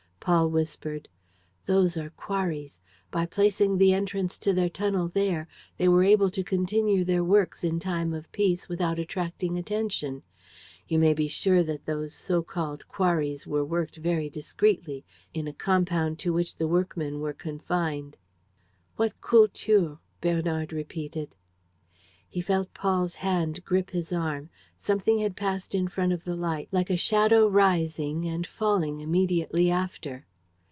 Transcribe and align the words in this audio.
Paul 0.23 0.51
whispered: 0.51 1.09
"Those 1.65 1.97
are 1.97 2.11
quarries. 2.11 2.79
By 3.09 3.25
placing 3.25 3.79
the 3.79 3.91
entrance 3.91 4.37
to 4.37 4.53
their 4.53 4.69
tunnel 4.69 5.07
there, 5.07 5.47
they 5.79 5.87
were 5.87 6.03
able 6.03 6.29
to 6.29 6.43
continue 6.43 7.03
their 7.03 7.23
works 7.23 7.63
in 7.63 7.79
time 7.79 8.13
of 8.13 8.31
peace 8.31 8.69
without 8.69 8.99
attracting 8.99 9.57
attention. 9.57 10.21
You 10.87 10.99
may 10.99 11.15
be 11.15 11.27
sure 11.27 11.63
that 11.63 11.85
those 11.87 12.13
so 12.13 12.43
called 12.43 12.87
quarries 12.87 13.47
were 13.47 13.65
worked 13.65 13.95
very 13.97 14.29
discreetly, 14.29 15.03
in 15.33 15.47
a 15.47 15.53
compound 15.53 16.19
to 16.19 16.31
which 16.31 16.57
the 16.57 16.67
workmen 16.67 17.19
were 17.19 17.33
confined." 17.33 18.17
"What 18.97 19.19
Kultur!" 19.21 19.97
Bernard 20.21 20.71
repeated. 20.71 21.33
He 22.33 22.39
felt 22.39 22.73
Paul's 22.73 23.15
hand 23.15 23.61
grip 23.65 23.89
his 23.89 24.13
arm. 24.13 24.49
Something 24.77 25.19
had 25.19 25.35
passed 25.35 25.75
in 25.75 25.89
front 25.89 26.13
of 26.13 26.23
the 26.23 26.33
light, 26.37 26.69
like 26.71 26.89
a 26.89 26.95
shadow 26.95 27.45
rising 27.49 28.25
and 28.25 28.47
falling 28.47 29.01
immediately 29.01 29.69
after. 29.69 30.25